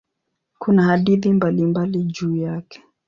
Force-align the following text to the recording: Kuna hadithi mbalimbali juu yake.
Kuna 0.59 0.83
hadithi 0.83 1.33
mbalimbali 1.33 2.03
juu 2.03 2.35
yake. 2.35 2.83